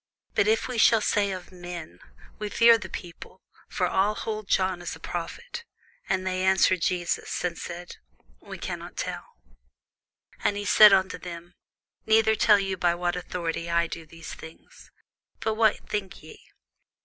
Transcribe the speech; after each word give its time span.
But 0.33 0.47
if 0.47 0.67
we 0.67 0.79
shall 0.79 0.99
say, 0.99 1.29
Of 1.29 1.51
men; 1.51 1.99
we 2.39 2.49
fear 2.49 2.75
the 2.79 2.89
people; 2.89 3.39
for 3.69 3.85
all 3.85 4.15
hold 4.15 4.47
John 4.47 4.81
as 4.81 4.95
a 4.95 4.99
prophet. 4.99 5.63
And 6.09 6.25
they 6.25 6.41
answered 6.41 6.81
Jesus, 6.81 7.43
and 7.43 7.55
said, 7.55 7.97
We 8.39 8.57
cannot 8.57 8.97
tell. 8.97 9.37
And 10.43 10.57
he 10.57 10.65
said 10.65 10.91
unto 10.91 11.19
them, 11.19 11.53
Neither 12.07 12.33
tell 12.33 12.55
I 12.57 12.61
you 12.61 12.77
by 12.77 12.95
what 12.95 13.15
authority 13.15 13.69
I 13.69 13.85
do 13.85 14.07
these 14.07 14.33
things. 14.33 14.89
But 15.39 15.53
what 15.53 15.87
think 15.87 16.23
ye? 16.23 16.41